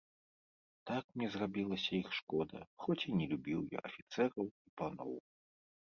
[0.91, 5.13] Так мне зрабілася іх шкода, хоць і не любіў я афіцэраў і паноў.